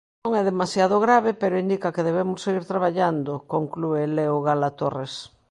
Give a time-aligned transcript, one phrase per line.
[0.23, 5.13] Non é demasiado grave pero indica que debemos seguir traballando, conclúe Leo Gala Torres.